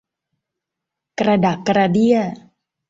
[1.19, 2.17] กระดักกระเดี้ย